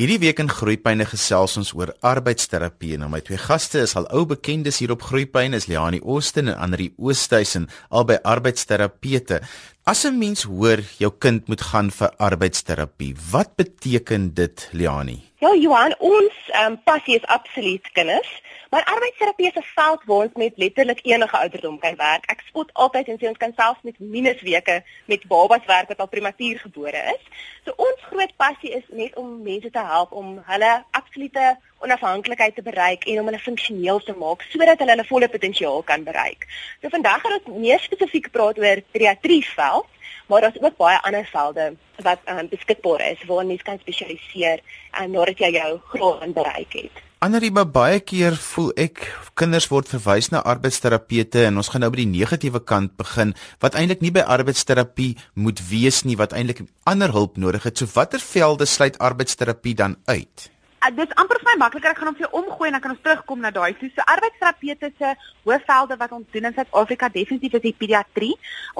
[0.00, 2.94] Hierdie week in Groepyne gesels ons oor arbeidsterapie.
[2.96, 6.56] Nou my twee gaste is al ou bekendes hier op Groepyne, is Liani Oosten en
[6.56, 9.42] Anri Oosthuizen, albei arbeidsterapeute.
[9.84, 15.20] As 'n mens hoor jou kind moet gaan vir arbeidsterapie, wat beteken dit, Liani?
[15.40, 16.32] Ja, Johan, ons
[16.64, 18.32] um, passie is absoluut kinders,
[18.70, 22.24] maar arbeidsterapie is 'n veld waar ons met letterlik enige ouderdom kan werk.
[22.30, 26.08] Ek spot altyd en sê ons kan selfs met minusweke met babas werk wat al
[26.08, 27.22] prematuur gebore is.
[27.64, 32.62] So ons groot passie is net om mense te help om hulle absolute onafhanklikheid te
[32.62, 36.46] bereik en om hulle funksioneel te maak sodat hulle hulle volle potensiaal kan bereik.
[36.80, 39.86] So vandag gaan ons meer spesifiek praat oor pediatrie veld,
[40.30, 41.72] maar daar's ook baie ander velde
[42.06, 44.62] wat um, beskikbaar is waar mens kan spesialiseer
[45.02, 47.06] en nadat jy jou graad bereik het.
[47.20, 49.02] Anderie baie keer voel ek
[49.36, 53.76] kinders word verwys na arbeidsterapeute en ons gaan nou by die negatiewe kant begin wat
[53.76, 57.76] eintlik nie by arbeidsterapie moet wees nie wat eintlik ander hulp nodig het.
[57.76, 60.48] So watter velde sluit arbeidsterapie dan uit?
[60.80, 62.80] Uh, dit is amper vir my makliker ek gaan hom vir jou omgooi en dan
[62.80, 63.90] kan ons terugkom na daai toe.
[63.92, 65.08] So arbeidsterapeute se
[65.44, 68.30] hoofvelde wat ons doen in Suid-Afrika definitief is die pediatrie.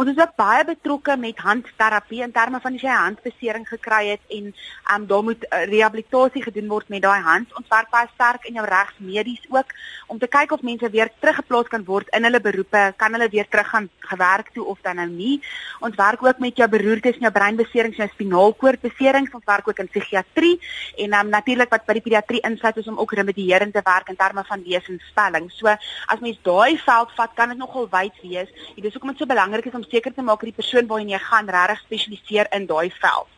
[0.01, 4.17] Ons is ook baie betrokke met handterapie in terme van as jy 'n handbesering gekry
[4.17, 4.47] het en
[4.95, 7.53] um, daar moet uh, rehabilitasie gedoen word met daai hand.
[7.61, 9.69] Ons werk baie sterk in jou regsmedies ook
[10.09, 13.49] om te kyk of mense weer teruggeplaas kan word in hulle beroepe, kan hulle weer
[13.49, 15.43] terug gaan gewerk toe of dan nou nie.
[15.81, 19.37] Ons werk ook met jou beroertes en jou breinbeserings jou spinaalkoordbeserings.
[19.37, 20.57] Ons werk ook in psigiatrie
[20.97, 24.19] en um, natuurlik wat by die pediatrie insluit is om ook remedierend te werk in
[24.19, 25.51] terme van lees en spelling.
[25.57, 28.53] So as mens daai veld vat, kan dit nogal wyd wees.
[28.77, 31.15] Dit is hoekom dit so belangrik is om seker te maak dat die persoon waarheen
[31.17, 33.29] jy gaan regtig spesialiseer in daai veld.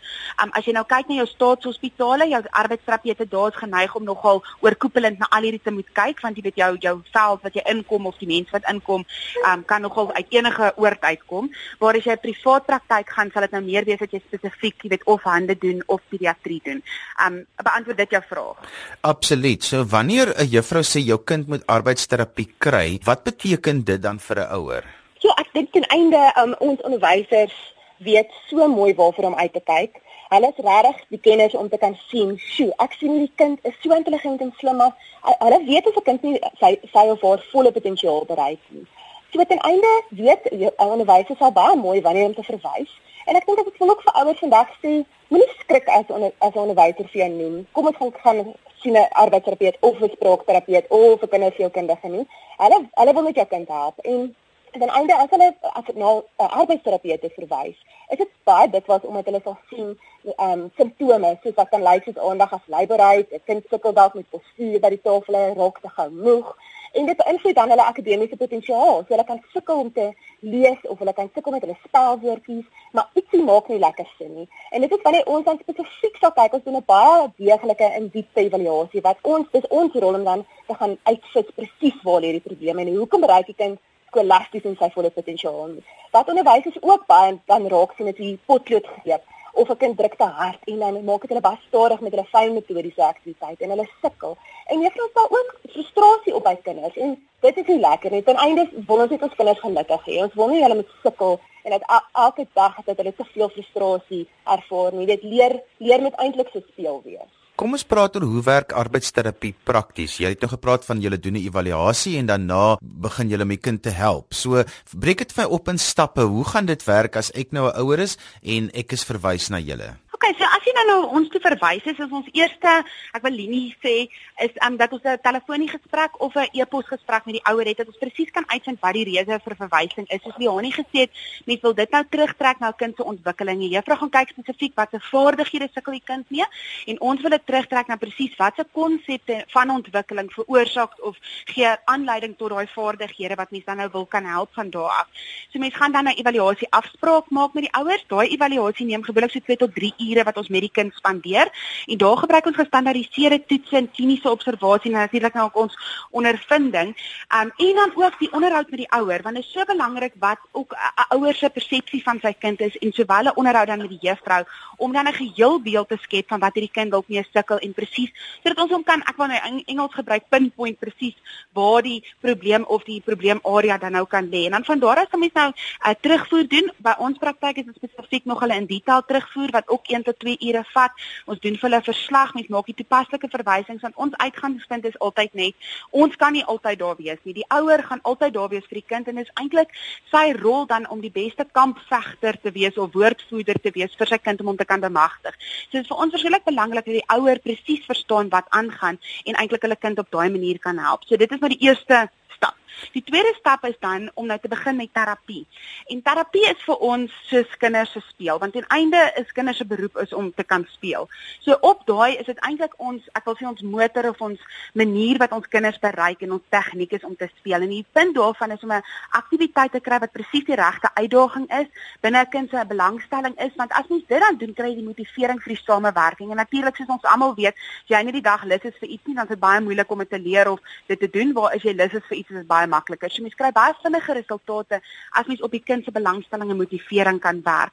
[0.42, 4.42] Um as jy nou kyk na jou staatshospitale, jou arbeidsterapeute daar is geneig om nogal
[4.60, 7.62] oorkoepelend na al hierdie te moet kyk want jy weet jou jou veld wat jy
[7.74, 9.06] inkom of die mense wat inkom,
[9.48, 11.50] um kan nogal uit enige oort uitkom.
[11.78, 14.82] Waar as jy 'n privaat praktyk gaan, sal dit nou meer wees dat jy spesifiek,
[14.82, 16.82] jy weet, of hande doen of pediatrie doen.
[17.26, 18.70] Um beantwoord dit jou vraag vraag.
[19.00, 19.64] Absoluut.
[19.64, 24.38] So wanneer 'n juffrou sê jou kind moet arbeidsterapie kry, wat beteken dit dan vir
[24.38, 24.84] 'n ouer?
[25.18, 27.71] So ek dink ten einde um, ons onderwysers
[28.04, 30.00] weet so mooi waarvoor om uit te kyk.
[30.32, 33.74] Hulle is regtig die kenners om te kan sien, "Sjoe, ek sien hierdie kind is
[33.82, 34.94] so intelligent en slim, maar
[35.38, 38.86] hulle weet of 'n kind nie sy sy of haar volle potensiaal bereik nie."
[39.32, 42.90] So ten einde weet onderwysers al baie mooi wanneer om te verwys.
[43.24, 46.54] En ek dink dat dit ook vir ouers vandag sê, moenie skrik as onder, as
[46.54, 47.66] 'n onderwyser vir jou noem.
[47.72, 52.26] Kom ons gaan gaan sien 'n arbeidsterapeut of 'n spraakterapeut of 'n kindersielkundige nie.
[52.56, 54.36] Hulle hulle wil net jou kind help en
[54.80, 57.78] dan einde as hulle as dit nou 'n arbeidsterapeut verwys,
[58.08, 62.00] is dit baie dikwels omdat hulle sal sien ehm um, simptome soos wat kan lei
[62.04, 65.88] soos aandag as leiberheid, 'n kind sukkel dalk met postuur by die tafel, raak te
[65.88, 66.56] gou moeg
[66.92, 68.98] en dit beïnvloed dan hulle akademiese potensiaal.
[69.02, 70.10] So hulle kan sukkel om te
[70.40, 74.48] lees of hulle kan sukkel met hulle spelwoordjies, maar ietsie maak nie lekker sin nie.
[74.70, 78.08] En dit is wanneer ons dan spesifiek sal kyk, ons doen 'n baie deeglike in
[78.08, 82.32] diepte evaluasie wat ons dis ons rol om dan te gaan uitsit presies waar lê
[82.32, 83.80] die probleme en hoekom bereik die kind
[84.12, 85.76] skolasties en sy volle potensiaal.
[86.12, 89.18] Wat onderwysers ook baie dan raak sien is die potlood gegee
[89.52, 92.32] of 'n kind druk te hard en dan maak dit hulle baie stadig met hulle
[92.34, 94.36] fyn metodiese aktiwiteit en hulle sukkel.
[94.66, 98.22] En juffrou sal ook frustrasie op by kinders en dit is nie lekker nie.
[98.22, 100.22] Ten einde wil ons net ons kinders gelukkig hê.
[100.22, 104.28] Ons wil nie hulle moet sukkel en dat elke dag dat hulle te veel frustrasie
[104.44, 105.06] ervaar nie.
[105.06, 107.41] Dit leer leer met eintlik so speel wees.
[107.62, 110.16] Kom ons praat oor hoe werk arbeidsterapie prakties.
[110.18, 113.82] Jy het nou gepraat van julle doen 'n evaluasie en daarna begin julle my kind
[113.82, 114.34] te help.
[114.34, 114.64] So
[114.98, 116.22] breek dit vir my op in stappe.
[116.22, 119.60] Hoe gaan dit werk as ek nou 'n ouer is en ek is verwys na
[119.60, 119.94] julle?
[120.22, 122.72] Okay, so as jy nou, nou ons toe verwys is, is ons eerste,
[123.16, 124.06] ek wil Lini sê,
[124.44, 127.78] is um, dat ons 'n telefoniese gesprek of 'n e-pos gesprek met die ouer het
[127.78, 130.22] dat ons presies kan uitvind wat die rede vir verwysing is.
[130.22, 131.10] Soos Leonie gesê het,
[131.44, 133.58] mens wil dit nou terugtrek na kind se ontwikkeling.
[133.58, 136.46] Die juffrou gaan kyk spesifiek wat se vaardighede sukkel die kind mee
[136.86, 141.18] en ons wil dit terugtrek na presies watse konsepte van ontwikkeling veroorsaak of
[141.52, 145.08] gee aanleiding tot daai vaardighede wat mens dan nou wil kan help van daar af.
[145.52, 148.04] So mens gaan dan 'n evaluasie afspraak maak met die ouers.
[148.08, 151.48] Daai evaluasie neem gewoonlik so 2 tot 3 ure wat ons met die kind spandeer
[151.86, 155.76] en daar gebruik ons gestandaardiseerde toetse en kliniese observasie en natuurlik nou ook ons
[156.10, 156.88] ondervinding
[157.36, 160.38] um, en dan ook die onderhoud met die ouer want dit is so belangrik wat
[160.52, 163.88] ook 'n ouer se persepsie van sy kind is en sowel 'n onderhoud dan met
[163.88, 164.44] die juffrou
[164.76, 167.76] om dan 'n geheel beeld te skep van wat hierdie kind dalk mee sukkel en
[167.76, 168.12] presies
[168.42, 171.16] sodat ons hom kan ek wil nou in Engels gebruik pinpoint presies
[171.52, 175.10] waar die probleem of die probleemarea dan nou kan lê en dan van daar af
[175.12, 178.66] kan mens nou uh, terugvoer doen by ons praktyk is dit spesifiek nog hulle in
[178.66, 181.02] detail terugvoer wat ook 1 tot 2 ure vat.
[181.26, 185.34] Ons doen vir hulle verslag, mens maak die toepaslike verwysings want ons uitgangspunt is altyd
[185.38, 187.36] net ons kan nie altyd daar wees nie.
[187.40, 189.74] Die ouer gaan altyd daar wees vir die kind en dit is eintlik
[190.10, 194.18] sy rol dan om die beste kampvegter te wees of woordvoerder te wees vir sy
[194.18, 195.36] kind om hom te kan bemagtig.
[195.70, 198.98] So dit is vir ons verskriklik belangrik dat die ouer ouer presies verstaan wat aangaan
[199.24, 201.06] en eintlik hulle kind op daai manier kan help.
[201.06, 202.08] So dit is maar die eerste
[202.42, 202.58] stap.
[202.92, 205.46] Die tweede stap is dan om nou te begin met terapie.
[205.86, 209.66] En terapie is vir ons soos kinders se speel, want ten einde is kinders se
[209.68, 211.08] beroep is om te kan speel.
[211.44, 214.40] So op daai is dit eintlik ons, ek wil sê ons motor of ons
[214.78, 217.62] manier wat ons kinders bereik en ons tegniek is om te speel.
[217.62, 218.82] En die punt daarvan is om 'n
[219.20, 221.68] aktiwiteit te kry wat presies die regte uitdaging is
[222.00, 224.90] binne 'n kind se belangstelling is, want as mens dit dan doen, kry jy die
[224.90, 226.30] motivering vir die samewerking.
[226.30, 229.06] En natuurlik soos ons almal weet, as jy net die dag lus is vir iets
[229.06, 231.32] nie, dan is dit baie moeilik om dit te leer of dit te doen.
[231.32, 233.10] Waar as jy lus is vir iets, is dit baie makliker.
[233.10, 234.80] So mens kry baie vinniger resultate
[235.12, 237.72] as mens op die kind se belangstelling en motivering kan werk.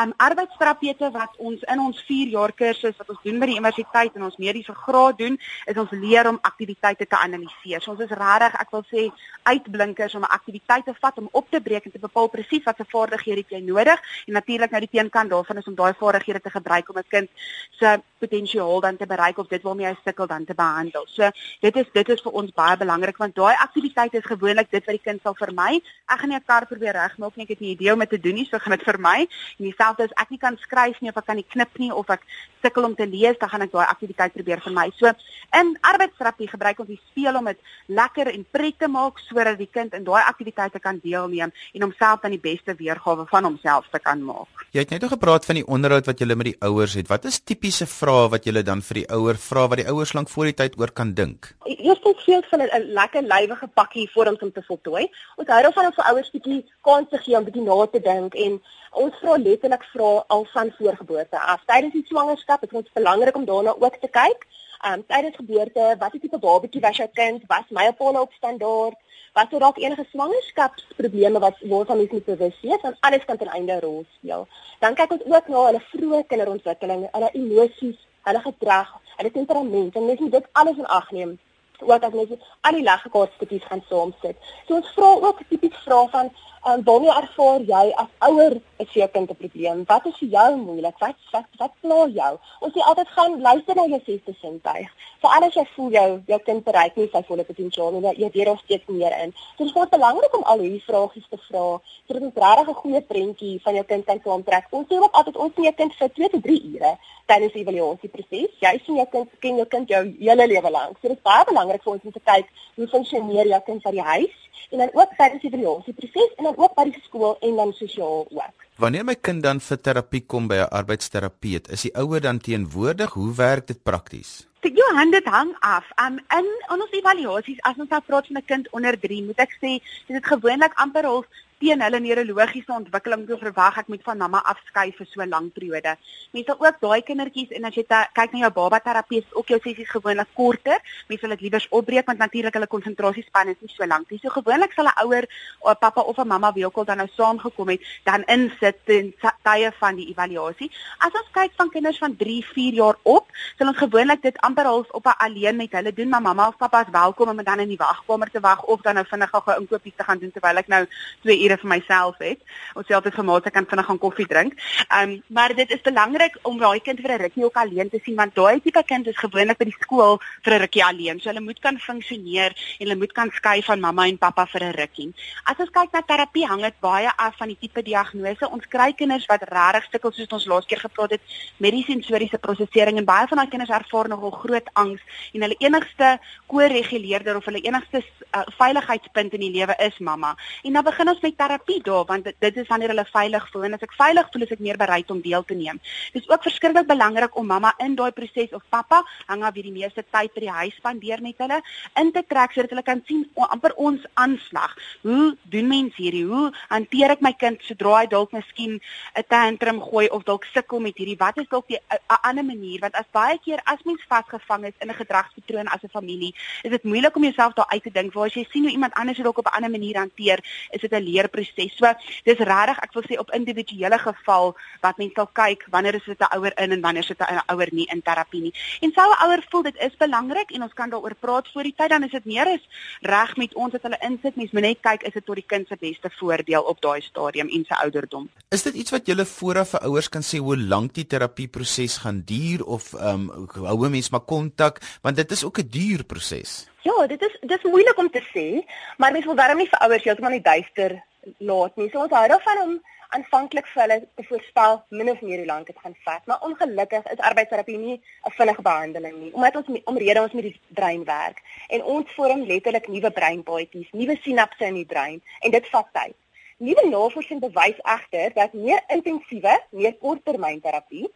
[0.00, 4.16] Um arbeidsterapeute wat ons in ons 4 jaar kursus wat ons doen by die universiteit
[4.16, 7.82] en ons mediese graad doen, is ons leer om aktiwiteite te analiseer.
[7.82, 9.08] So ons is regtig, ek wil sê,
[9.48, 12.86] uitblinkers om 'n aktiwiteit te vat om op te breek en te bepaal presies watter
[12.94, 16.88] vaardighede jy nodig en natuurlik nou die teenkant daarvan is om daai vaardighede te gebruik
[16.88, 17.28] om 'n kind
[17.70, 21.04] se potensiaal dan te bereik of dit waarmee hy sukkel dan te behandel.
[21.06, 21.30] So
[21.60, 23.54] dit is dit is vir ons baie belangrik want daai
[23.98, 25.80] aktiwiteit is gewoonlik dit wat die kind sal vermy.
[26.06, 28.20] Ek gaan nie 'n kar probeer regmaak nie, ek het nie idee om dit te
[28.20, 29.26] doen nie, so gaan dit vir my.
[29.58, 32.08] En dieselfde as ek nie kan skryf nie of ek kan nie knip nie of
[32.10, 32.22] ek
[32.62, 34.90] sukkel om te lees, dan gaan ek daai aktiwiteit probeer vermy.
[34.96, 35.06] So
[35.52, 39.70] in arbeidsterapie gebruik ons die speel om dit lekker en pret te maak sodat die
[39.70, 43.98] kind in daai aktiwiteite kan deelneem en homself dan die beste weergawe van homself te
[43.98, 44.66] kan maak.
[44.72, 47.08] Jy het net nog gepraat van die onderhoud wat jy met die ouers het.
[47.08, 50.28] Wat is tipiese vrae wat jy dan vir die ouer vra wat die ouers lank
[50.28, 51.54] voor die tyd oor kan dink?
[51.64, 55.06] Eerstens veel van 'n lekker lywige pakkie vorms om te voltooi.
[55.40, 58.38] Ons hou daarvan om vir ouers bietjie kans te gee om bietjie na te dink
[58.44, 58.60] en
[59.02, 61.66] ons vra letterlik vra al van voorgeboorte af.
[61.70, 64.46] Tydens die swangerskap is ons belangrik om daarna ook te kyk.
[64.86, 67.46] Um, tydens geboorte, wat is die tipe babatjie was jou kind?
[67.50, 68.98] Was mylpaale op standaard?
[69.38, 72.80] Was daar dalk enige swangerskapsprobleme wat waarvan mens moet bewus wees?
[72.82, 74.46] Want alles kan ten einde rol speel.
[74.78, 77.98] Dan kyk ons ook na hulle vroeë kinderontwikkeling, hulle emosies,
[78.30, 81.38] hulle gedrag, hulle temperament en mens moet dit alles in ag neem
[81.86, 82.30] wat as mens
[82.60, 84.36] al die leggekaartjies gaan saamsit.
[84.66, 86.32] So ons vra ook tipies vrae van
[86.66, 89.84] um, waarmee ervaar jy as ouer 'n probleem?
[89.86, 90.98] Wat is vir jou moeilik?
[90.98, 92.38] Wat wat wat pla jou?
[92.60, 94.88] Ons sê altyd gaan luister na jou sesde sintuig.
[95.20, 98.48] Vir alles jy voel jou jou kind bereik nie sy volle potensiaal nie, jy weet
[98.48, 99.32] of steeds meer in.
[99.56, 103.00] So dit is belangrik om al hierdie vragies te vra sodat ons regtig 'n goeie
[103.00, 104.66] prentjie van jou kind kan saamtrek.
[104.70, 106.92] Ons sê ook altyd ons sien jou kind vir 2 tot 3 ure
[107.26, 108.50] tydens die evaluasieproses.
[108.60, 110.96] Jy sien jou kind ken jou kind jou hele lewe lank.
[111.00, 112.46] So dit is baie belangrik vir ons om te kyk
[112.76, 114.36] hoe funksioneer jou kind by die huis
[114.70, 118.26] en dan ook tydens die evaluasieproses en dan ook by die skool en dan sosiaal
[118.30, 118.66] ook.
[118.78, 123.12] Wanneer my kind dan vir terapie kom by 'n arbeidsterapeut, is die ouer dan teenwoordig?
[123.12, 124.46] Hoe werk dit prakties?
[124.60, 125.84] Dit jou hande hang af.
[126.04, 129.52] Um in ons evaluasies as ons nou praat van 'n kind onder 3, moet ek
[129.60, 131.26] sê, dit is gewoonlik amper half
[131.58, 135.50] teen hulle neurologiese ontwikkeling te verwag ek moet van mamma afskei vir so 'n lang
[135.52, 135.96] periode.
[136.32, 139.58] Mense ook daai kindertjies en as jy kyk na jou baba terapie is ook jou
[139.58, 140.78] sessies gewoonlik korter.
[141.08, 144.18] Mense wil dit liewers opbreek want natuurlik hulle konsentrasiespan is nie so lank nie.
[144.18, 145.24] So gewoonlik sal 'n ouer
[145.60, 149.14] of pappa of 'n mamma wie ook al dan nou saamgekom het, dan insit ten
[149.42, 150.70] tye van die evaluasie.
[150.98, 153.26] As ons kyk van kinders van 3, 4 jaar op,
[153.58, 156.56] sal ons gewoonlik dit amper half op 'n alleen met hulle doen, maar mamma of
[156.56, 159.42] pappa is welkom om dan in die wagkamer te wag of dan nou vinnig gou
[159.46, 160.86] 'n inkopies te gaan doen terwyl ek nou
[161.22, 162.40] 2 ure vir myself het.
[162.76, 164.56] Ons sê altyd vir maats ek kan vinnig gaan koffie drink.
[164.88, 168.00] Ehm um, maar dit is belangrik om daai kind vir 'n rukkie ook alleen te
[168.04, 171.20] sien want daai tipe kind is gewoonlik by die skool vir 'n rukkie alleen.
[171.20, 174.62] So hulle moet kan funksioneer en hulle moet kan skei van mamma en pappa vir
[174.64, 175.12] 'n rukkie.
[175.44, 178.50] As ons kyk na terapie hang dit baie af van die tipe diagnose.
[178.50, 181.22] Ons kry kinders wat regtig sukkel soos ons laas keer gepraat het
[181.58, 185.02] met die sensoriese prosesering en baie van daai kinders ervaar nogal groot angs
[185.34, 190.34] en hulle enigste ko-reguleerder of hulle enigste uh, veiligheidspunt in die lewe is mamma.
[190.62, 193.76] En dan begin ons met terapie daar want dit, is wanneer hulle veilig voel en
[193.76, 195.80] as ek veilig voel is ek meer bereid om deel te neem.
[196.14, 199.74] Dis ook verskriklik belangrik om mamma in daai proses of pappa hang af wie die
[199.74, 201.60] meeste tyd by die huis spandeer met hulle
[202.00, 204.74] in te trek sodat hulle kan sien o, amper ons aanslag.
[205.06, 206.24] Hoe doen mens hierdie?
[206.28, 208.80] Hoe hanteer ek my kind sodra hy dalk miskien
[209.16, 211.18] 'n tantrum gooi of dalk sukkel met hierdie?
[211.18, 214.76] Wat is dalk die 'n ander manier want as baie keer as mens vasgevang is
[214.80, 218.12] in 'n gedragspatroon as 'n familie, is dit moeilik om jouself daar uit te dink.
[218.12, 220.38] Waar as jy sien hoe iemand anders dit dalk op 'n ander manier hanteer,
[220.70, 221.76] is dit 'n leer proses.
[221.76, 221.86] So
[222.24, 226.20] dis regtig, ek wil sê op individuele geval wat mens sal kyk wanneer is dit
[226.20, 228.54] 'n ouer in en wanneer is dit 'n ouer nie in terapie nie.
[228.80, 231.74] En sou 'n ouer voel dit is belangrik en ons kan daaroor praat voor die
[231.76, 232.64] tyd dan is dit meer as
[233.00, 234.36] reg met ons dat hulle insit.
[234.36, 237.48] Mens moet net kyk is dit tot die kind se beste voordeel op daai stadium
[237.48, 238.28] en sy ouderdom.
[238.50, 242.22] Is dit iets wat julle vooraf vir ouers kan sê hoe lank die terapieproses gaan
[242.24, 246.04] duur of ehm um, hou 'n mens maar kontak want dit is ook 'n duur
[246.04, 246.68] proses.
[246.82, 248.64] Ja, dit is dis moeilik om te sê,
[248.96, 251.02] maar mens wil darm nie vir ouers heeltemal net duister
[251.38, 251.90] laat nie.
[251.90, 252.78] So ons hou daarvan om
[253.16, 257.06] aanvanklik vir hulle te voorspel min of meer hoe lank dit gaan vat, maar ongelukkig
[257.12, 261.42] is arbeidsterapie nie 'n vinnige behandeling nie, omdat ons omrede ons met die brein werk
[261.68, 266.16] en ons vorm letterlik nuwe breinpaadjies, nuwe sinapse in die brein en dit vat tyd.
[266.58, 271.08] Nuwe navorsing bewys egter dat meer intensiewe, meer korttermynterapie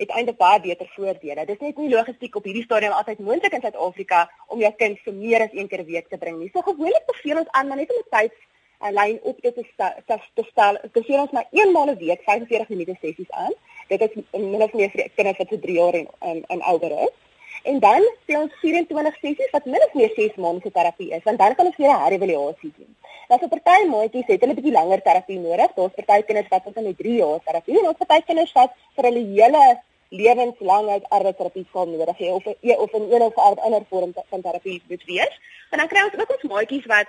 [0.00, 1.44] uiteindelik baie beter voordele.
[1.44, 5.00] Dit is net nie logistiek op hierdie stadium altyd moontlik in Suid-Afrika om jou kind
[5.04, 6.50] vir meer as een keer 'n week te bring nie.
[6.52, 8.32] So gewoonlik beveel ons aan maar net om 'n tyd
[8.88, 9.64] lyn op dit te
[10.34, 10.78] te stel.
[10.92, 13.52] Dit sê ons maar eenmal 'n week 45 minute sessies aan.
[13.88, 16.90] Dit is min of meer vir kinders wat so 3 jaar en en, en ouder
[16.90, 17.14] is.
[17.62, 21.22] En dan sê ons 24 sessies wat min of meer 6 maande se terapie is,
[21.22, 22.96] want dan kan ons weer 'n herëvaluasie doen.
[23.28, 25.70] Nou vir party maatjies het hulle 'n bietjie langer terapie nodig.
[25.74, 28.70] Daar's party kinders wat tot en met 3 jaar terapie en ons party kinders wat
[28.94, 32.46] vir hulle hele lewenslang uit arbeidsterapie sal nodig hê of
[32.84, 35.34] of in een of ander vorm van terapie moet wees.
[35.70, 37.06] En dan kry ons ook ons maatjies wat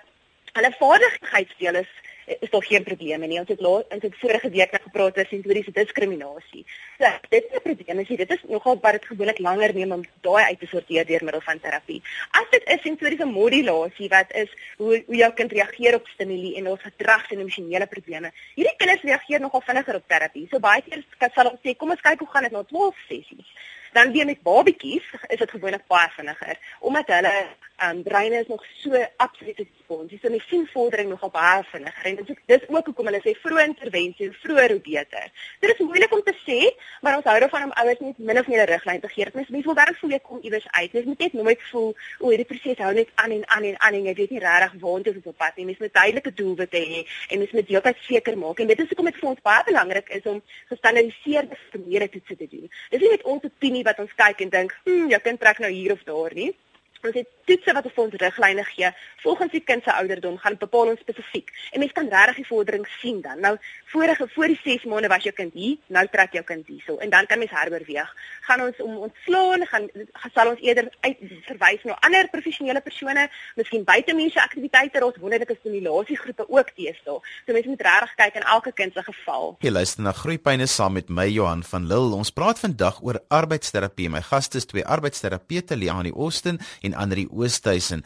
[0.54, 1.92] hulle vaardigheidsdeel is
[2.40, 3.40] is tog geen probleme nie.
[3.40, 6.64] Ons het laat ons het vorige week net gepraat oor sensoriese diskriminasie.
[7.00, 8.00] So, dit is 'n probleem.
[8.00, 11.06] As jy dit is nogal wat dit gewoonlik langer neem om daai uit te sorteer
[11.06, 12.02] deur middel van terapie.
[12.32, 16.68] As dit is sensoriese modulasie wat is hoe hoe jou kind reageer op stimule en
[16.68, 18.32] ons gedrags en emosionele probleme.
[18.56, 20.48] Hierdie kinders reageer nogal vinniger op terapie.
[20.52, 21.04] So baie keer
[21.34, 23.50] sal ons sê kom ons kyk hoe gaan dit na 12 sessies.
[23.94, 27.48] Dan weer met babatjies is dit gewoonlik baie vinniger omdat hulle
[27.84, 30.10] um, breine is nog so absoluut respons.
[30.10, 32.06] Dis so 'n sienvordering nogal baie vinniger.
[32.06, 35.32] En dit is dis ook hoekom hulle sê vroeë intervensie, vroeër hoe beter.
[35.60, 38.48] Dit is moeilik om te sê, maar ons hou daarvan om ouers net min of
[38.48, 39.26] meer 'n riglyn te gee.
[39.34, 40.94] Mens mens wil daarom voel ek kom iewers uit.
[40.94, 43.94] Mens moet net nooit voel o, hierdie proses hou net aan en aan en aan
[43.94, 45.66] en jy weet nie regtig waartoe dit op pad nie.
[45.66, 49.06] Mens moet duidelike doelwitte hê en mens moet heeltyd seker maak en dit is hoekom
[49.06, 52.70] dit vir ons baie belangrik is om gestandaardiseerde formele toetse te doen.
[52.90, 55.72] Dis nie net ons opinie wat ons kyk en dink, hm, jou kind trek nou
[55.72, 56.56] hier of daar nie.
[57.02, 58.92] Ons het toetse wat ons riglyne gee
[59.22, 61.52] volgens die kind se ouderdom gaan bepaal ons spesifiek.
[61.72, 63.40] En mens kan regtig die vordering sien dan.
[63.40, 63.58] Nou
[63.92, 67.10] vorige voor die 6 maande was jou kind hier, nou trek jou kind hierso en
[67.10, 68.10] dan kan mens heroorweeg.
[68.48, 69.90] Gaan ons om ontslaan, gaan
[70.34, 73.28] sal ons eerder uit verwys na ander professionele persone,
[73.60, 77.22] miskien buitemense aktiwiteite of wonderlike stimulasiegroepe ook teestel.
[77.46, 79.56] So mens moet regtig kyk in elke kind se geval.
[79.66, 82.16] Jy luister na Groepyne saam met my Johan van Lille.
[82.18, 84.10] Ons praat vandag oor arbeidsterapie.
[84.10, 88.06] My gaste is twee arbeidsterapeute, Liani Austin en Andri Oosthuizen.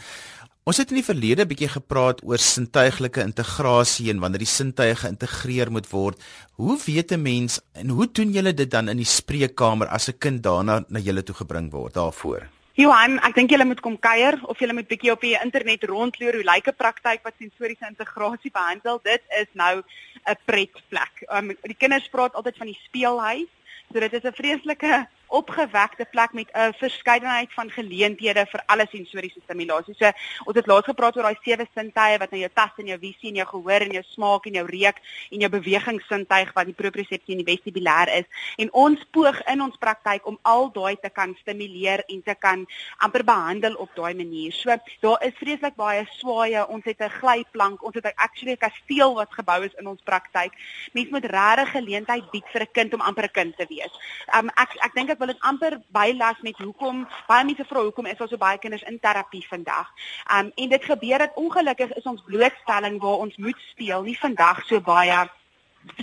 [0.66, 5.70] Ons het in die verlede bietjie gepraat oor sintuiglike integrasie en wanneer die sintuie geïntegreer
[5.70, 6.18] moet word.
[6.58, 10.18] Hoe weet 'n mens en hoe doen julle dit dan in die spreekkamer as 'n
[10.18, 12.48] kind daarna na julle toe gebring word daarvoor?
[12.76, 16.34] Johan, ek dink julle moet kom kuier of julle moet bietjie op die internet rondloer
[16.34, 19.00] hoe lyk 'n praktyk wat sensoriese integrasie behandel.
[19.04, 19.84] Dit is nou
[20.28, 21.24] 'n pretplek.
[21.30, 23.48] Um, die kinders praat altyd van die speelhuis.
[23.94, 25.08] So dit is 'n vreeslike
[25.40, 29.96] opgewekte plek met 'n verskeidenheid van geleenthede vir alle sensoriese stimulasie.
[29.96, 30.12] So
[30.46, 33.30] ons het laas gepraat oor daai sewe sintuie wat na jou tas en jou visie
[33.30, 34.98] en jou gehoor en jou smaak en jou reuk
[35.32, 38.28] en jou bewegingssintuig wat die proprioseptie en die vestibulêr is.
[38.58, 42.66] En ons poog in ons praktyk om al daai te kan stimuleer en te kan
[42.98, 44.52] amper behandel op daai manier.
[44.52, 46.68] So daar is vreeslik baie swaaye.
[46.68, 50.02] Ons het 'n glyplank, ons het 'n actually 'n kasteel wat gebou is in ons
[50.04, 50.52] praktyk.
[50.94, 53.94] Mens moet regtig geleentheid bied vir 'n kind om amper 'n kind te wees.
[54.38, 58.06] Um ek ek dink ek wil dit amper bylas met hoekom baie mense vra hoekom
[58.06, 59.90] is daar so baie kinders in terapie vandag.
[60.38, 64.66] Um en dit gebeur dat ongelukkig is ons blootstelling waar ons moet speel nie vandag
[64.66, 65.26] so baie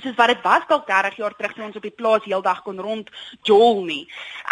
[0.03, 2.81] soos wat dit was dalk 30 jaar terug toe ons op die plaas heeldag kon
[2.81, 3.11] rond
[3.49, 4.05] jol nie.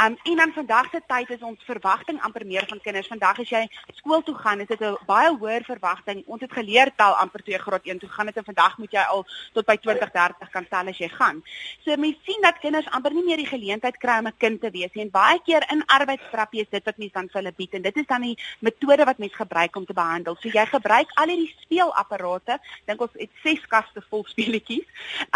[0.03, 3.09] Um en dan vandag se tyd is ons verwagting amper meer van kinders.
[3.11, 3.63] Vandag as jy
[3.99, 6.23] skool toe gaan, is dit 'n baie hoër verwagting.
[6.27, 8.93] Ons het geleer tel amper toe jy graad 1 toe gaan het en vandag moet
[8.93, 11.43] jy al tot by 20, 30 kan tel as jy gaan.
[11.85, 14.71] So mense sien dat kinders amper nie meer die geleentheid kry om 'n kind te
[14.71, 15.05] wees nie.
[15.05, 17.97] En baie keer in arbeidsterapie is dit wat mense dan vir hulle bied en dit
[17.97, 20.37] is dan die metode wat mense gebruik om te behandel.
[20.37, 22.59] So jy gebruik al hierdie speelapparate.
[22.87, 24.87] Dink ons het 6 kaste vol speletjies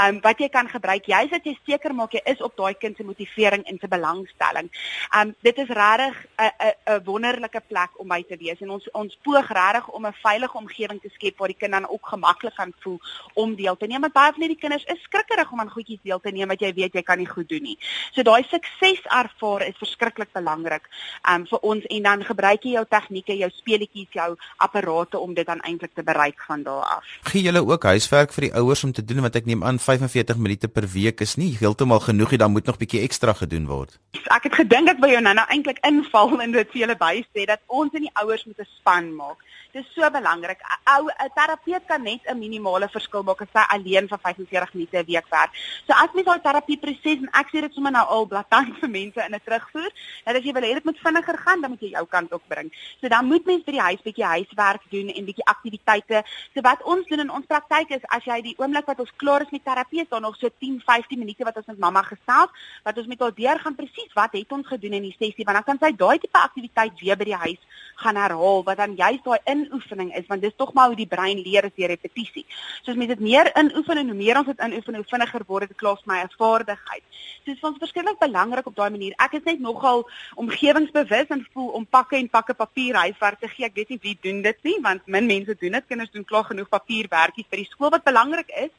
[0.00, 2.96] um, wat jy kan gebruik juis dat jy seker maak jy is op daai kind
[2.96, 4.70] se motivering en se belangstelling.
[5.18, 6.50] Um dit is regtig 'n
[6.94, 10.56] 'n wonderlike plek om by te wees en ons ons poog regtig om 'n veilige
[10.56, 13.00] omgewing te skep waar die kind dan ook gemaklik kan voel
[13.34, 14.00] om deel te neem.
[14.00, 16.72] Want baie van hierdie kinders is skrikkerig om aan goedjies deel te neem wat jy
[16.72, 17.78] weet jy kan nie goed doen nie.
[18.12, 20.88] So daai sukses ervaar is verskriklik belangrik
[21.28, 25.46] um vir ons en dan gebruik jy jou tegnieke, jou speletjies, jou apparate om dit
[25.46, 27.04] dan eintlik te bereik van daar af.
[27.22, 29.80] Gee julle ook huiswerk vir die ouers om te doen wat ek neem aan aan
[29.82, 33.66] 45 minute per week is nie heeltemal genoeg nie, dan moet nog bietjie ekstra gedoen
[33.66, 33.98] word.
[34.30, 37.46] Ek het gedink ek wil jou nou nou eintlik inval en dit vir julle bysê
[37.50, 39.40] dat ons en die ouers moet 'n span maak.
[39.74, 40.60] Dit is so belangrik.
[40.62, 44.74] 'n Ou 'n terapeut kan net 'n minimale verskil maak as hy alleen vir 45
[44.74, 45.50] minute 'n week werk.
[45.86, 49.18] So as mens daai terapieproses en ek sê dit sommer nou al blaatant vir mense
[49.26, 49.90] in 'n terugvoer,
[50.24, 52.46] dat as jy wil hê dit moet vinniger gaan, dan moet jy jou kant ook
[52.46, 52.70] bring.
[53.00, 56.22] So dan moet mens by die huis bietjie huiswerk doen en bietjie aktiwiteite.
[56.54, 59.42] So wat ons doen in ons praktyk is as jy die oomblik wat ons klaar
[59.42, 62.50] is met terapie is daar nog so 10, 15 minute wat ons met mamma gesels,
[62.84, 65.56] wat ons met haar deur gaan presies wat het ons gedoen in die sessie, want
[65.56, 67.58] dan kan sy daai tipe aktiwiteit weer by die huis
[67.96, 71.40] gaan herhaal wat dan juist daai inoefening is, want dis tog maar hoe die brein
[71.40, 72.46] leer is deur repetisie.
[72.82, 75.68] So as mens dit meer inoefen en hoe meer ons dit inoefen, hoe vinniger word
[75.68, 77.04] dit klaar my 'n vaardigheid.
[77.44, 79.14] So dit is ons verskriklik belangrik op daai manier.
[79.18, 83.66] Ek is net nogal omgewingsbewus en voel om pakke en pakke papier huiswerk te gee.
[83.66, 85.86] Ek weet nie wie doen dit nie, want min mense doen dit.
[85.86, 88.70] Kinders doen klaar genoeg papierwerkies vir die skool wat belangrik is.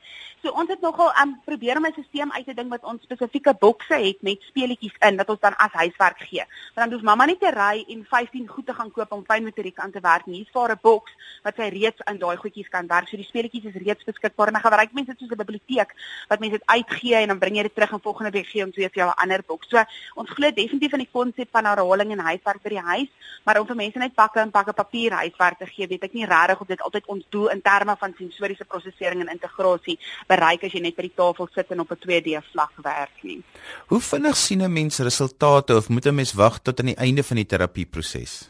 [0.43, 3.53] So ons het nogal um, probeer om 'n stelsel uit te ding wat ons spesifieke
[3.59, 6.45] bokse het met speletjies in wat ons dan as huiswerk gee.
[6.73, 9.79] Want dan hoef mamma nie te ry en 15 goed te gaan koop om fynmotoriek
[9.79, 10.35] aan te werk nie.
[10.35, 11.11] Hier's vir 'n boks
[11.45, 13.07] wat sy reeds in daai goedjies kan werk.
[13.09, 15.93] So die speletjies is reeds beskikbaar en dan gebruik mense dit soos 'n biblioteek
[16.29, 18.71] wat mense dit uitgee en dan bring jy dit terug en volgende week gee om
[18.71, 19.69] twee vir jou 'n ander boks.
[19.69, 19.83] So
[20.15, 23.09] ons glo definitief in die konsep van herhaling en huiswerk by die huis,
[23.45, 26.25] maar om vir mense net pakke en pakke papier huiswerk te gee, weet ek nie
[26.25, 30.71] regtig of dit altyd ons doel in terme van sensoriese prosesering en integrasie bereik as
[30.71, 33.43] jy net by die tafel sit en op 'n 2D vlak werk nie.
[33.87, 37.23] Hoe vinnig sien 'n mens resultate of moet 'n mens wag tot aan die einde
[37.23, 38.49] van die terapieproses?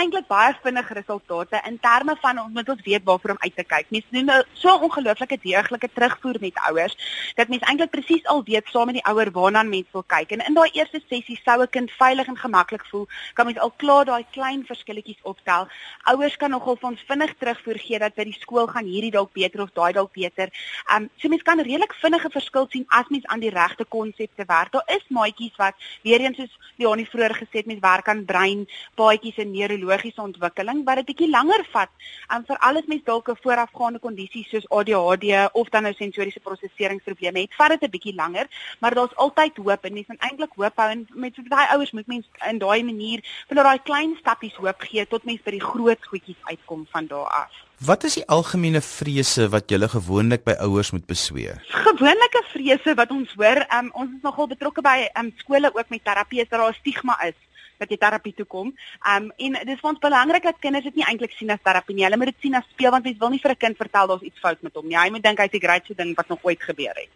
[0.00, 3.64] Eintlik baie vinnige resultate in terme van ons moet ons weet waarvoor om uit te
[3.64, 3.88] kyk.
[3.92, 6.96] Mense doen nou so ongelooflike deeglike terugvoer met ouers
[7.36, 10.32] dat mense eintlik presies al weet saam met die ouer waarna mense wil kyk.
[10.36, 13.72] En in daai eerste sessie sou 'n kind veilig en gemaklik voel, kan mens al
[13.76, 15.68] klaar daai klein verskilletjies optel.
[16.04, 19.32] Ouers kan nogal vir ons vinnig terugvoer gee dat by die skool gaan hierdie dalk
[19.32, 20.48] beter of daai dalk beter.
[20.88, 24.44] Ehm um, so mense kan redelik vinnige verskil sien as mens aan die regte konsepte
[24.46, 24.72] werk.
[24.72, 28.66] Daar is maatjies wat weer eens soos Leonie vroeër gesê het, mens werk aan brein,
[28.94, 31.90] paadjies en neurologie neurologiese ontwikkeling wat dit bietjie langer vat
[32.30, 37.40] en vir alles mens dalk 'n voorafgaande kondisie soos ADHD of dan nou sensoriese prosesseringsprobleme
[37.40, 38.46] het, vat dit 'n bietjie langer,
[38.80, 41.92] maar daar's altyd hoop en mens moet eintlik hoop hou en met so baie ouers
[41.92, 45.68] moet mens in daai manier vir daai klein stappies hoop gee tot mens by die
[45.72, 47.52] groot goedjies uitkom van daar af.
[47.80, 51.62] Wat is die algemene vrese wat julle gewoonlik by ouers moet besweer?
[51.68, 56.04] Gewoonlike vrese wat ons hoor, um, ons is nogal betrokke by um, skole ook met
[56.04, 57.34] terapie, is dat daar 'n stigma is
[57.80, 58.72] wat jy terapie toe kom.
[59.08, 61.96] Um en dit is vir ons belangrik dat kinders dit nie eintlik sien as terapie
[61.96, 62.04] nie.
[62.04, 64.26] Hulle moet dit sien as speel want mens wil nie vir 'n kind vertel daar's
[64.28, 64.98] iets fout met hom nie.
[64.98, 67.10] Hy moet dink hy's die grootste ding wat nog ooit gebeur het.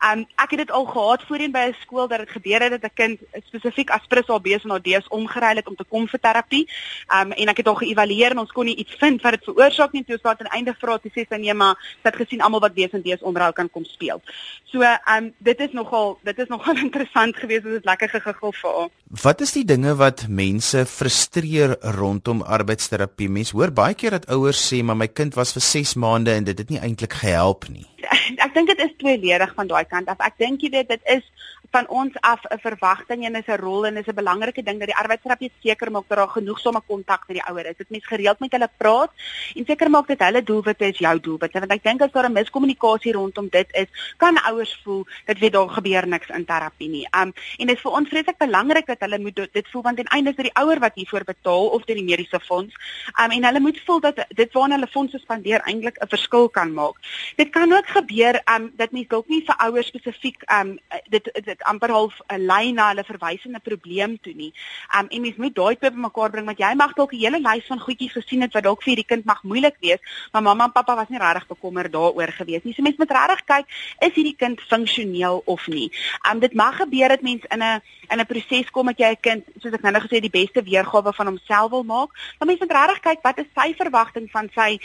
[0.00, 2.84] Um ek het dit al gehad voorheen by 'n skool dat dit gebeur het dat
[2.84, 6.68] 'n kind spesifiek Aspris of B's en AD's omgeruil het om te kom vir terapie.
[7.12, 9.92] Um en ek het al geëvalueer en ons kon nie iets vind wat dit veroorsaak
[9.92, 10.04] nie.
[10.04, 12.74] Toe staat aan einde vra toe sê sy nee maar sy het gesien almal wat
[12.74, 14.22] B's en D's omruil kan kom speel.
[14.64, 17.62] So um dit is nogal dit is nogal interessant geweest.
[17.62, 18.88] Dit is lekker gegiggel vir haar.
[19.22, 23.28] Wat is die dinge wat mense frustreer rondom arbeidsterapie?
[23.28, 26.44] Mense hoor baie keer dat ouers sê, "Maar my kind was vir 6 maande en
[26.44, 27.86] dit het nie eintlik gehelp nie."
[28.44, 30.18] Ek dink dit is tweeledig van daai kant af.
[30.20, 31.22] Ek dink jy weet dit is
[31.70, 34.88] van ons af 'n verwagting en is 'n rol en is 'n belangrike ding dat
[34.88, 37.76] die arbeidsterapeut seker maak dat daar genoegsame kontak met die ouer is.
[37.76, 39.10] Dit mens gereeld met hulle praat
[39.54, 42.32] en seker maak dat hulle doelwitte is jou doelwitte want ek dink as daar 'n
[42.32, 47.06] miskommunikasie rondom dit is, kan ouers voel dat weet daar gebeur niks in terapie nie.
[47.20, 50.30] Um en dit is vir ons vreeslik belangrik dat hulle moet dit voel want einde
[50.30, 52.74] is dit die ouer wat hiervoor betaal of dit die mediese fonds.
[53.22, 56.72] Um en hulle moet voel dat dit waarna hulle fondse spandeer eintlik 'n verskil kan
[56.72, 56.96] maak.
[57.36, 61.55] Dit kan ook gebeur um dat mens dalk nie vir ouers spesifiek um dit dit
[61.62, 64.52] amper half 'n lyn na hulle verwysende probleem toe nie.
[64.98, 67.66] Um en mens moet daai twee bymekaar bring want jy mag dalk 'n hele lys
[67.66, 70.00] van goedjies gesien het wat dalk vir die kind mag moeilik wees,
[70.32, 72.74] maar mamma en pappa was nie regtig bekommerd daaroor gewees nie.
[72.74, 73.66] So mens moet regtig kyk,
[74.00, 75.90] is hierdie kind funksioneel of nie?
[76.30, 79.20] Um dit mag gebeur dat mens in 'n in 'n proses kom dat jy 'n
[79.20, 82.10] kind, soos ek nou gesê, die beste weergawe van homself wil maak.
[82.38, 84.78] Maar mens moet regtig kyk wat is sy verwagting van sy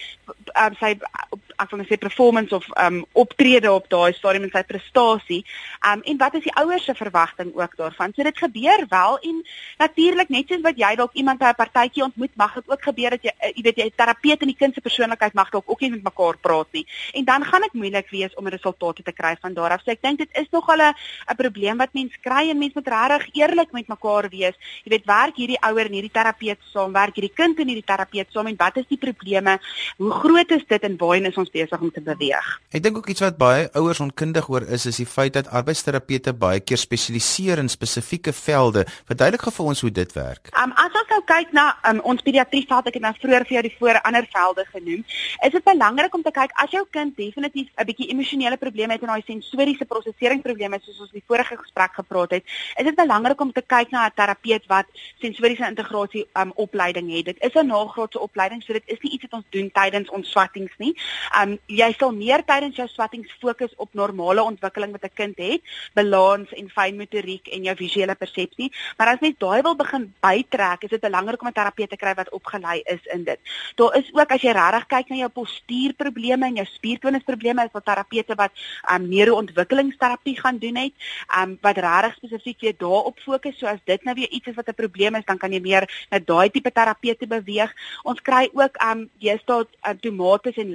[0.56, 0.98] um, sy
[1.62, 5.42] ek wil net sê performance of um optrede op daai stadium en sy prestasie.
[5.88, 8.14] Um en wat is die ouers se verwagting ook daarvan?
[8.16, 9.44] So dit gebeur wel en
[9.78, 13.10] natuurlik net soos wat jy dalk iemand by 'n partytjie ontmoet, mag dit ook gebeur
[13.10, 15.70] dat jy uh, jy weet jy 'n terapeut en die kind se persoonlikheid mag dalk
[15.70, 16.86] ook nie met mekaar praat nie.
[17.14, 19.82] En dan gaan dit moeilik wees om resultate te kry van daar af.
[19.84, 20.94] So ek dink dit is nogal 'n
[21.30, 24.56] 'n probleem wat mense kry en mense moet regtig eerlik met mekaar wees.
[24.84, 28.28] Jy weet werk hierdie ouer en hierdie terapeut saam, werk hierdie kind en hierdie terapeut
[28.32, 29.60] saam en wat is die probleme?
[29.98, 32.48] Hoe groot is dit en waarheen is ons besig om te beweeg.
[32.72, 36.34] Ek dink ook iets wat baie ouers onkundig oor is, is die feit dat arbeidsterapeute
[36.34, 38.86] baie keer spesialiseer in spesifieke velde.
[39.10, 40.52] Verduidelik gou vir ons hoe dit werk.
[40.64, 43.58] Um as ons nou kyk na um, ons pediatrie veld, ek het nou vroeër vir
[43.58, 45.04] jou die voor ander velde genoem,
[45.48, 49.02] is dit belangrik om te kyk as jou kind definitief 'n bietjie emosionele probleme het
[49.02, 52.44] en daai sensoriese prosesseringsprobleme soos ons die vorige gesprek gepraat het,
[52.78, 54.88] is dit belangrik om te kyk na 'n terapeut wat
[55.22, 57.26] sensoriese integrasie um opleiding het.
[57.26, 60.30] Dit is 'n nagraadse opleiding, so dit is nie iets wat ons doen tydens ons
[60.30, 60.96] swattings nie.
[61.42, 65.62] Um jy sal meer tydens jou swattings fokus op normale ontwikkeling wat 'n kind het,
[65.94, 68.72] balans en fynmotoriek en jou visuele persepsie.
[68.98, 72.14] Maar as mens daai wil begin bytrek, is dit belangrik om 'n terapeut te kry
[72.14, 73.40] wat opgelei is in dit.
[73.76, 77.84] Daar is ook as jy regtig kyk na jou postuurprobleme en jou spiertonusprobleme, is daar
[77.84, 78.52] terapeute wat
[78.92, 80.94] um, neuroontwikkelingsterapie gaan doen het,
[81.38, 83.58] um, wat regtig spesifiek jy daarop fokus.
[83.58, 85.90] So as dit nou weer iets is wat 'n probleem is, dan kan jy meer
[86.10, 87.72] na daai tipe terapeute beweeg.
[88.04, 90.72] Ons kry ook um jy staat outomaties en